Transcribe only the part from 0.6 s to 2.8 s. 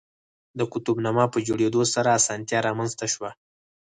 قطب نما په جوړېدو سره اسانتیا